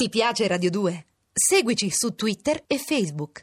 [0.00, 1.06] Ti piace Radio 2?
[1.32, 3.42] Seguici su Twitter e Facebook.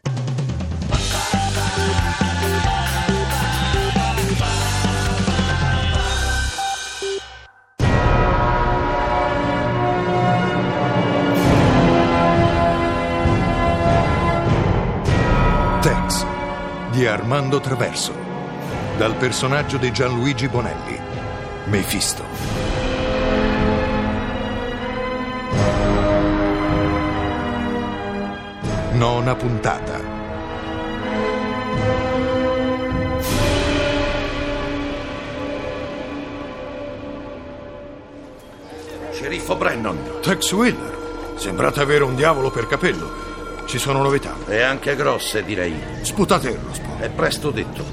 [15.82, 16.26] Tex
[16.92, 18.14] di Armando Traverso
[18.96, 20.98] dal personaggio di Gianluigi Bonelli
[21.66, 22.75] Mefisto
[29.06, 30.02] Nona puntata
[39.12, 40.22] Sceriffo Brennan.
[40.22, 40.98] Tex Wheeler
[41.36, 43.24] sembrate avere un diavolo per capello
[43.68, 45.76] ci sono novità E anche grosse, direi.
[46.02, 47.84] sputate il rospo È presto detto.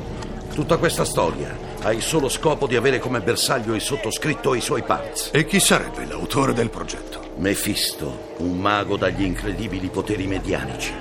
[0.55, 4.61] Tutta questa storia ha il solo scopo di avere come bersaglio il sottoscritto e i
[4.61, 5.31] suoi parts.
[5.33, 7.21] e chi sarebbe l'autore del progetto?
[7.39, 10.93] Mefisto, un mago dagli incredibili poteri medianici.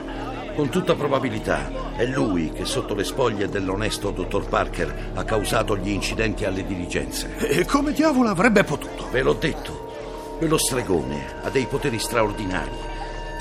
[0.56, 5.90] Con tutta probabilità è lui che sotto le spoglie dell'onesto dottor Parker ha causato gli
[5.90, 7.38] incidenti alle diligenze.
[7.38, 9.08] E come diavolo avrebbe potuto?
[9.12, 12.90] Ve l'ho detto, quello stregone ha dei poteri straordinari.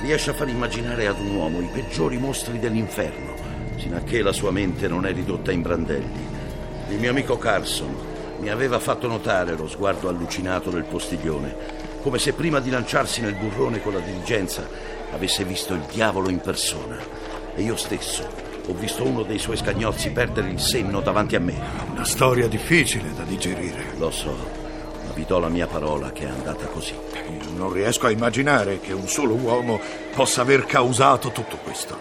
[0.03, 3.35] Riesce a far immaginare ad un uomo i peggiori mostri dell'inferno,
[3.77, 6.39] sino a che la sua mente non è ridotta in brandelli.
[6.91, 7.95] Il mio amico Carson
[8.41, 11.55] mi aveva fatto notare lo sguardo allucinato del postiglione,
[12.03, 14.67] come se prima di lanciarsi nel burrone con la diligenza
[15.13, 16.99] avesse visto il diavolo in persona.
[17.55, 18.27] E io stesso
[18.67, 21.55] ho visto uno dei suoi scagnozzi perdere il senno davanti a me.
[21.93, 23.93] Una storia difficile da digerire.
[23.97, 24.37] Lo so,
[25.05, 26.95] ma vi do la mia parola che è andata così.
[26.95, 29.79] Io non riesco a immaginare che un solo uomo
[30.13, 31.97] possa aver causato tutto questo.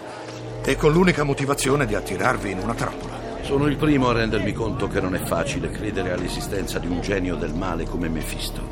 [0.64, 3.19] E con l'unica motivazione di attirarvi in una trappola.
[3.42, 7.34] Sono il primo a rendermi conto che non è facile credere all'esistenza di un genio
[7.34, 8.62] del male come Mefisto.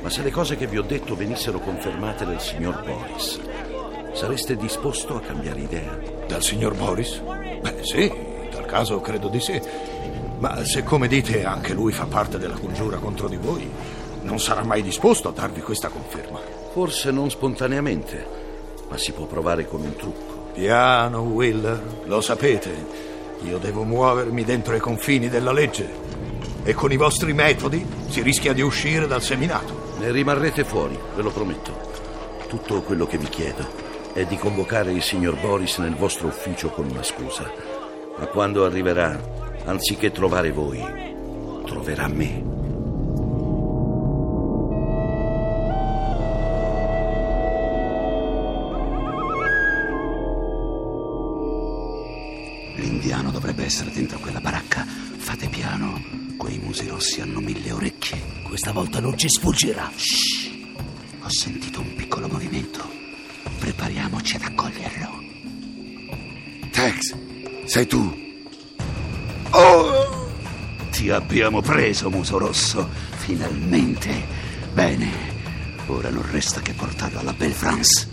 [0.00, 3.40] Ma se le cose che vi ho detto venissero confermate dal signor Boris,
[4.12, 5.98] sareste disposto a cambiare idea?
[6.28, 7.20] Dal signor Boris?
[7.20, 9.60] Beh, sì, in tal caso credo di sì.
[10.38, 13.68] Ma se come dite anche lui fa parte della congiura contro di voi,
[14.22, 16.38] non sarà mai disposto a darvi questa conferma.
[16.72, 18.26] Forse non spontaneamente,
[18.88, 20.50] ma si può provare con un trucco.
[20.52, 23.05] Piano, Will, lo sapete.
[23.42, 25.88] Io devo muovermi dentro i confini della legge.
[26.64, 29.94] E con i vostri metodi si rischia di uscire dal seminato.
[29.98, 31.72] Ne rimarrete fuori, ve lo prometto.
[32.48, 33.66] Tutto quello che vi chiedo
[34.12, 37.50] è di convocare il signor Boris nel vostro ufficio con una scusa.
[38.18, 39.20] Ma quando arriverà,
[39.64, 40.82] anziché trovare voi,
[41.66, 42.55] troverà me.
[52.76, 54.86] L'indiano dovrebbe essere dentro quella baracca.
[55.16, 56.02] Fate piano.
[56.36, 58.20] Quei musi rossi hanno mille orecchie.
[58.42, 59.90] Questa volta non ci sfuggirà.
[59.94, 60.50] Shh.
[61.22, 62.88] Ho sentito un piccolo movimento.
[63.58, 65.24] Prepariamoci ad accoglierlo.
[66.70, 67.14] Tex,
[67.64, 68.24] sei tu?
[69.50, 70.30] Oh!
[70.90, 72.88] Ti abbiamo preso, muso rosso.
[73.16, 74.24] Finalmente.
[74.72, 75.34] Bene.
[75.86, 78.08] Ora non resta che portarlo alla Belle France.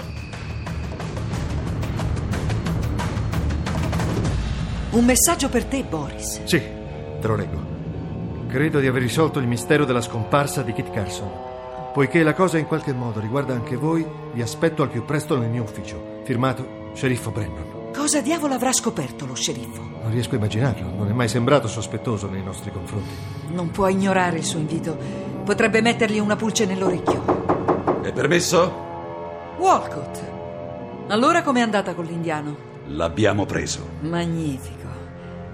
[4.94, 6.44] Un messaggio per te, Boris.
[6.44, 6.62] Sì,
[7.20, 7.60] te lo leggo.
[8.48, 11.32] Credo di aver risolto il mistero della scomparsa di Kit Carson.
[11.92, 15.50] Poiché la cosa in qualche modo riguarda anche voi, vi aspetto al più presto nel
[15.50, 16.22] mio ufficio.
[16.24, 17.92] Firmato Sceriffo Brennan.
[17.92, 19.82] Cosa diavolo avrà scoperto lo sceriffo?
[19.82, 23.16] Non riesco a immaginarlo, non è mai sembrato sospettoso nei nostri confronti.
[23.48, 24.96] Non può ignorare il suo invito.
[25.44, 28.02] Potrebbe mettergli una pulce nell'orecchio.
[28.04, 29.56] È permesso?
[29.58, 30.22] Walcott.
[31.08, 32.73] Allora com'è andata con l'indiano?
[32.88, 33.88] L'abbiamo preso.
[34.02, 34.88] Magnifico.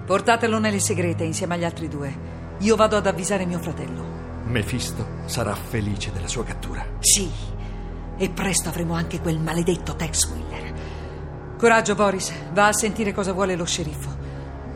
[0.04, 2.28] Portatelo nelle segrete insieme agli altri due.
[2.58, 4.18] Io vado ad avvisare mio fratello.
[4.44, 6.84] Mefisto sarà felice della sua cattura.
[6.98, 7.30] Sì.
[8.16, 10.74] E presto avremo anche quel maledetto Tex Wheeler.
[11.56, 12.32] Coraggio, Boris.
[12.52, 14.08] Va a sentire cosa vuole lo sceriffo.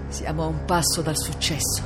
[0.09, 1.83] Siamo a un passo dal successo.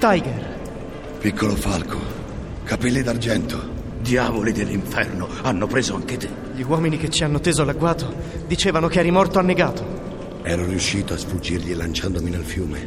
[0.00, 0.52] Tiger,
[1.18, 1.96] Piccolo falco,
[2.64, 3.82] capelli d'argento.
[4.00, 6.28] Diavoli dell'inferno, hanno preso anche te.
[6.54, 8.12] gli uomini che ci hanno teso l'agguato
[8.46, 10.02] dicevano che eri morto annegato.
[10.42, 12.86] Ero riuscito a sfuggirgli lanciandomi nel fiume.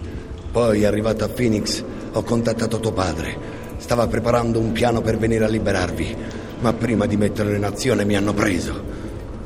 [0.51, 3.37] Poi, arrivato a Phoenix, ho contattato tuo padre.
[3.77, 6.15] Stava preparando un piano per venire a liberarvi,
[6.59, 8.83] ma prima di metterlo in azione mi hanno preso.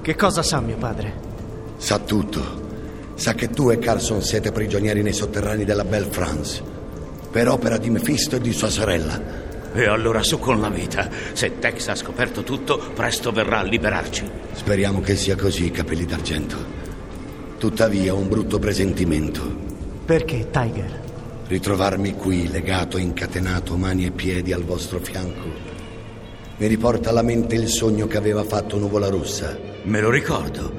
[0.02, 1.14] Che cosa sa mio padre?
[1.78, 2.60] Sa tutto.
[3.16, 6.62] Sa che tu e Carson siete prigionieri nei sotterranei della Belle France.
[7.32, 9.50] Per opera di Mefisto e di sua sorella.
[9.74, 11.10] E allora su con la vita.
[11.34, 14.30] Se Tex ha scoperto tutto, presto verrà a liberarci.
[14.54, 16.58] Speriamo che sia così, capelli d'argento.
[17.58, 19.42] Tuttavia ho un brutto presentimento.
[20.06, 21.00] Perché, Tiger?
[21.48, 25.72] Ritrovarmi qui, legato, incatenato, mani e piedi al vostro fianco,
[26.62, 29.58] mi riporta alla mente il sogno che aveva fatto Nuvola Rossa.
[29.86, 30.72] Me lo ricordo.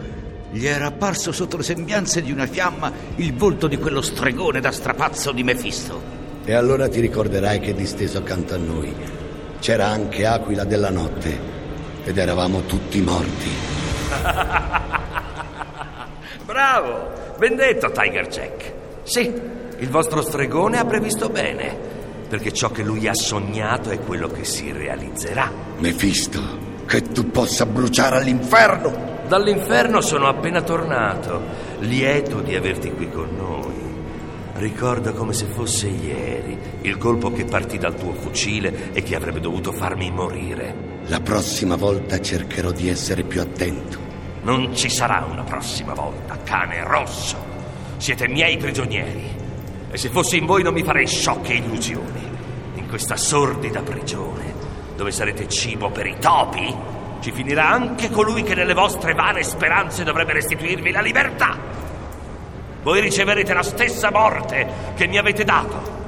[0.53, 4.71] Gli era apparso sotto le sembianze di una fiamma il volto di quello stregone da
[4.71, 6.12] strapazzo di Mefisto.
[6.45, 9.21] E allora ti ricorderai che disteso accanto a noi
[9.63, 11.39] c'era anche Aquila della notte
[12.03, 13.49] ed eravamo tutti morti.
[16.45, 17.11] Bravo!
[17.39, 18.73] Ben detto, Tiger Jack.
[19.05, 19.33] Sì,
[19.79, 21.77] il vostro stregone ha previsto bene,
[22.29, 25.49] perché ciò che lui ha sognato è quello che si realizzerà.
[25.79, 26.41] Mefisto,
[26.85, 29.21] che tu possa bruciare all'inferno!
[29.29, 31.41] Dall'inferno sono appena tornato,
[31.79, 33.92] lieto di averti qui con noi.
[34.63, 39.41] Ricordo come se fosse ieri il colpo che partì dal tuo fucile e che avrebbe
[39.41, 41.01] dovuto farmi morire.
[41.07, 43.99] La prossima volta cercherò di essere più attento.
[44.43, 47.37] Non ci sarà una prossima volta, cane rosso.
[47.97, 49.31] Siete miei prigionieri.
[49.91, 52.21] E se fossi in voi non mi farei sciocche illusioni.
[52.77, 54.55] In questa sordida prigione,
[54.95, 56.73] dove sarete cibo per i topi,
[57.19, 61.59] ci finirà anche colui che nelle vostre vane speranze dovrebbe restituirvi la libertà.
[62.83, 66.01] Voi riceverete la stessa morte che mi avete dato.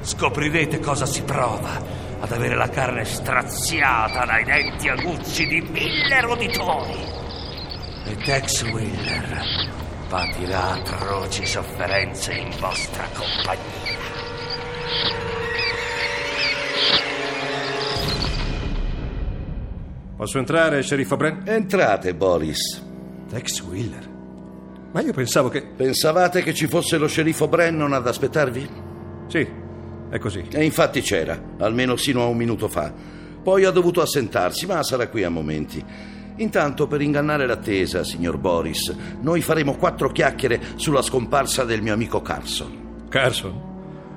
[0.00, 1.80] Scoprirete cosa si prova
[2.20, 6.98] ad avere la carne straziata dai denti aguzzi di mille roditori.
[8.04, 9.66] E Tex Wheeler
[10.08, 13.96] patirà atroci sofferenze in vostra compagnia.
[20.16, 21.42] Posso entrare, sceriffo Bren?
[21.46, 22.82] Entrate, Boris.
[23.28, 24.07] Tex Wheeler?
[24.92, 25.62] Ma io pensavo che...
[25.62, 28.68] Pensavate che ci fosse lo sceriffo Brennan ad aspettarvi?
[29.26, 29.46] Sì,
[30.08, 30.46] è così.
[30.50, 32.92] E infatti c'era, almeno sino a un minuto fa.
[33.42, 35.84] Poi ha dovuto assentarsi, ma sarà qui a momenti.
[36.36, 42.22] Intanto, per ingannare l'attesa, signor Boris, noi faremo quattro chiacchiere sulla scomparsa del mio amico
[42.22, 43.06] Carson.
[43.08, 43.66] Carson?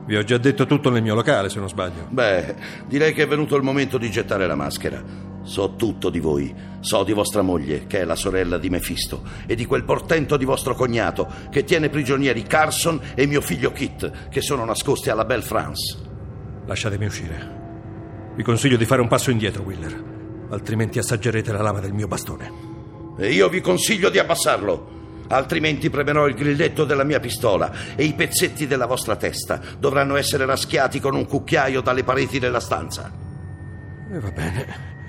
[0.06, 2.08] Vi ho già detto tutto nel mio locale, se non sbaglio.
[2.10, 2.56] Beh,
[2.88, 5.30] direi che è venuto il momento di gettare la maschera.
[5.44, 6.54] So tutto di voi.
[6.80, 10.46] So di vostra moglie, che è la sorella di Mefisto, e di quel portento di
[10.46, 15.42] vostro cognato, che tiene prigionieri Carson e mio figlio Kit, che sono nascosti alla Belle
[15.42, 15.98] France.
[16.66, 17.60] Lasciatemi uscire.
[18.36, 20.04] Vi consiglio di fare un passo indietro, Wheeler.
[20.52, 22.52] Altrimenti assaggerete la lama del mio bastone.
[23.18, 25.00] E io vi consiglio di abbassarlo.
[25.28, 30.46] Altrimenti premerò il grilletto della mia pistola e i pezzetti della vostra testa dovranno essere
[30.46, 33.12] raschiati con un cucchiaio dalle pareti della stanza.
[34.12, 35.00] E va bene.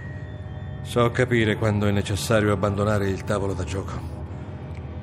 [0.82, 4.20] So capire quando è necessario abbandonare il tavolo da gioco.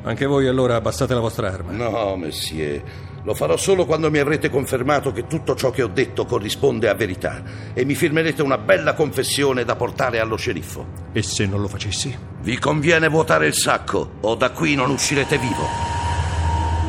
[0.03, 1.71] Anche voi allora abbassate la vostra arma.
[1.71, 3.07] No, Messie.
[3.23, 6.93] Lo farò solo quando mi avrete confermato che tutto ciò che ho detto corrisponde a
[6.93, 7.43] verità
[7.73, 10.85] e mi firmerete una bella confessione da portare allo sceriffo.
[11.11, 12.17] E se non lo facessi?
[12.41, 15.67] Vi conviene vuotare il sacco o da qui non uscirete vivo.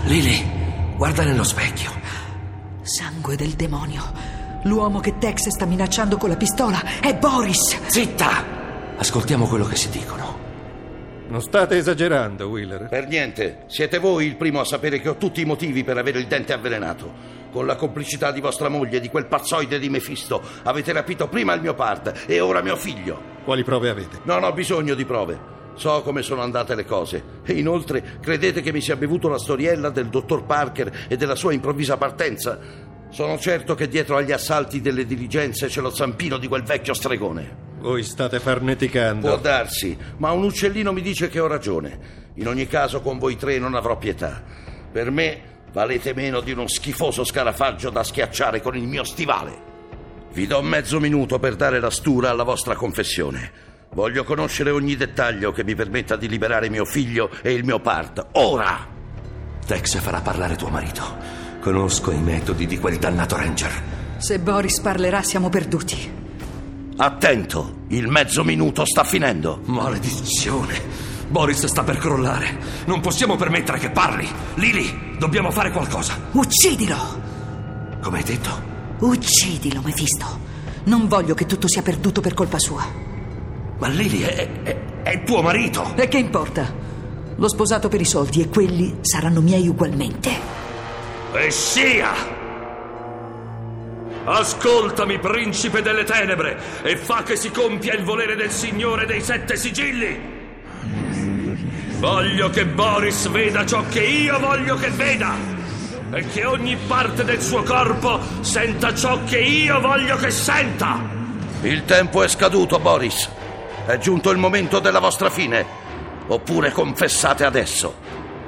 [0.04, 1.90] Lily, guarda nello specchio.
[2.82, 4.02] Sangue del demonio.
[4.64, 7.76] L'uomo che Tex sta minacciando con la pistola è Boris.
[7.86, 8.59] Zitta!
[9.00, 10.38] Ascoltiamo quello che si dicono.
[11.28, 12.88] Non state esagerando, Wheeler.
[12.90, 13.62] Per niente.
[13.66, 16.52] Siete voi il primo a sapere che ho tutti i motivi per avere il dente
[16.52, 17.10] avvelenato.
[17.50, 21.54] Con la complicità di vostra moglie e di quel pazzoide di Mefisto avete rapito prima
[21.54, 23.38] il mio part e ora mio figlio.
[23.42, 24.18] Quali prove avete?
[24.24, 25.40] Non ho bisogno di prove.
[25.76, 27.24] So come sono andate le cose.
[27.42, 31.54] E inoltre, credete che mi sia bevuto la storiella del dottor Parker e della sua
[31.54, 32.58] improvvisa partenza?
[33.08, 37.69] Sono certo che dietro agli assalti delle diligenze c'è lo zampino di quel vecchio stregone.
[37.80, 39.26] Voi state farneticando.
[39.26, 42.18] Può darsi, ma un uccellino mi dice che ho ragione.
[42.34, 44.42] In ogni caso, con voi tre non avrò pietà.
[44.92, 45.40] Per me
[45.72, 49.68] valete meno di uno schifoso scarafaggio da schiacciare con il mio stivale.
[50.32, 53.68] Vi do mezzo minuto per dare la stura alla vostra confessione.
[53.92, 58.26] Voglio conoscere ogni dettaglio che mi permetta di liberare mio figlio e il mio part.
[58.32, 58.86] Ora!
[59.66, 61.02] Tex farà parlare tuo marito.
[61.60, 63.72] Conosco i metodi di quel dannato Ranger.
[64.18, 66.19] Se Boris parlerà siamo perduti.
[67.02, 69.62] Attento, il mezzo minuto sta finendo.
[69.64, 70.78] Maledizione!
[71.28, 72.58] Boris sta per crollare.
[72.84, 74.28] Non possiamo permettere che parli.
[74.56, 76.18] Lily, dobbiamo fare qualcosa.
[76.32, 76.98] Uccidilo!
[78.02, 78.50] Come hai detto?
[78.98, 80.26] Uccidilo, Mefisto.
[80.84, 82.84] Non voglio che tutto sia perduto per colpa sua.
[83.78, 85.96] Ma Lily è, è, è tuo marito.
[85.96, 86.70] E che importa?
[87.34, 90.30] L'ho sposato per i soldi e quelli saranno miei ugualmente.
[91.32, 92.39] E sia!
[94.32, 99.56] Ascoltami, principe delle tenebre, e fa che si compia il volere del Signore dei Sette
[99.56, 100.38] Sigilli.
[101.98, 105.34] Voglio che Boris veda ciò che io voglio che veda,
[106.12, 110.98] e che ogni parte del suo corpo senta ciò che io voglio che senta.
[111.62, 113.28] Il tempo è scaduto, Boris.
[113.84, 115.66] È giunto il momento della vostra fine.
[116.28, 117.94] Oppure confessate adesso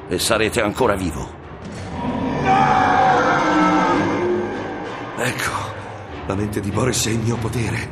[0.09, 1.41] e sarete ancora vivo.
[5.19, 5.62] Ecco,
[6.33, 7.91] la mente di Boris è il mio potere.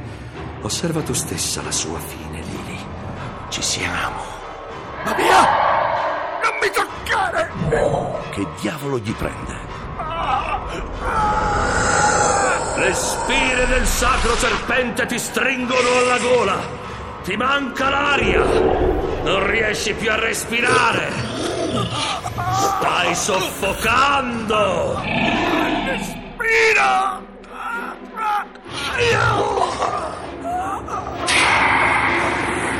[0.62, 2.78] Osserva tu stessa la sua fine, Lily.
[3.50, 4.23] Ci siamo.
[5.04, 5.42] Ma via!
[6.42, 7.50] Non mi toccare!
[8.30, 9.59] Che diavolo gli prende?
[12.76, 16.56] Le spire del sacro serpente ti stringono alla gola.
[17.23, 18.42] Ti manca l'aria.
[18.42, 21.12] Non riesci più a respirare.
[22.78, 24.99] Stai soffocando.
[25.85, 27.29] Respira.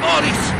[0.01, 0.53] Boris!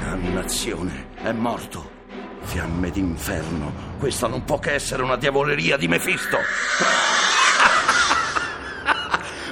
[0.00, 1.96] Dannazione, è morto.
[2.42, 3.96] Fiamme d'inferno.
[3.98, 6.38] Questa non può che essere una diavoleria di Mefisto.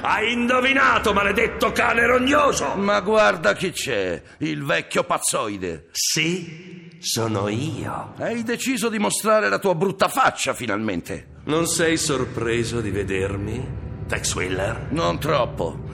[0.01, 2.75] Hai indovinato, maledetto cane rognoso.
[2.75, 5.87] Ma guarda chi c'è, il vecchio pazzoide.
[5.91, 8.13] Sì, sono io.
[8.17, 11.41] Hai deciso di mostrare la tua brutta faccia finalmente.
[11.45, 14.87] Non sei sorpreso di vedermi, Tex Wheeler?
[14.89, 15.85] Non troppo.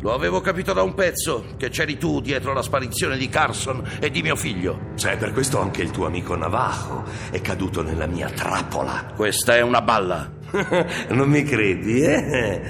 [0.00, 4.10] Lo avevo capito da un pezzo che c'eri tu dietro la sparizione di Carson e
[4.10, 4.92] di mio figlio.
[4.94, 9.12] Cioè, per questo anche il tuo amico Navajo è caduto nella mia trappola.
[9.14, 10.30] Questa è una balla.
[11.10, 12.62] non mi credi, eh?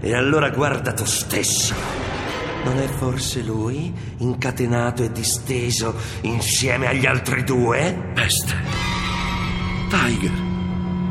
[0.00, 1.74] E allora guarda tu stesso.
[2.64, 8.10] Non è forse lui, incatenato e disteso insieme agli altri due?
[8.12, 8.54] Peste.
[9.88, 10.32] Tiger.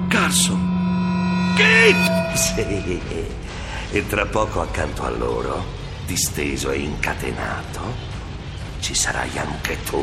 [0.10, 1.54] Carson.
[1.56, 2.36] Kate!
[2.38, 3.21] Sì.
[3.94, 5.66] E tra poco accanto a loro,
[6.06, 7.82] disteso e incatenato,
[8.80, 10.02] ci sarai anche tu,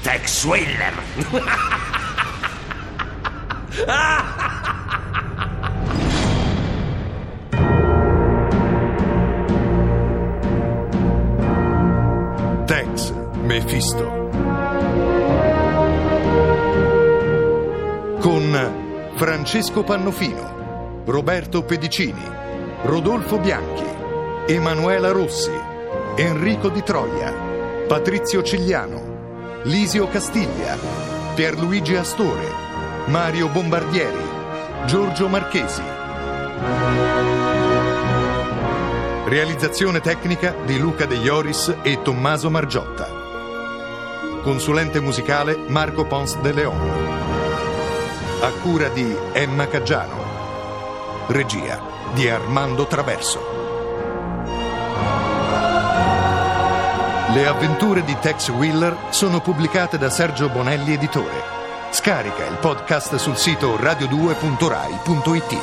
[0.00, 0.94] Tex Wheeler.
[12.64, 13.12] Tex
[13.42, 14.28] Mephisto.
[18.20, 22.39] Con Francesco Pannofino, Roberto Pedicini,
[22.82, 23.84] Rodolfo Bianchi,
[24.46, 25.52] Emanuela Rossi,
[26.16, 27.30] Enrico Di Troia,
[27.86, 30.78] Patrizio Cigliano, Lisio Castiglia,
[31.34, 32.48] Pierluigi Astore,
[33.08, 34.24] Mario Bombardieri,
[34.86, 35.82] Giorgio Marchesi.
[39.26, 43.06] Realizzazione tecnica di Luca De Ioris e Tommaso Margiotta.
[44.42, 46.90] Consulente musicale Marco Pons de Leon.
[48.40, 50.16] A cura di Emma Caggiano.
[51.26, 53.38] Regia di Armando Traverso.
[57.32, 61.58] Le avventure di Tex Wheeler sono pubblicate da Sergio Bonelli Editore.
[61.92, 65.56] Scarica il podcast sul sito radio2.rai.it.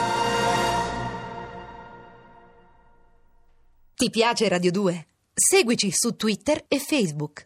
[3.96, 5.08] Ti piace Radio 2?
[5.34, 7.46] Seguici su Twitter e Facebook.